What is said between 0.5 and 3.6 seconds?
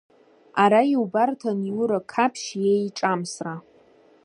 Ара иубарҭан Иура Қаԥшь иеиҿамсра.